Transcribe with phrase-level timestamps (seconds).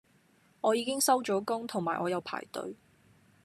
[0.61, 2.75] 我已經收咗工同埋我有排隊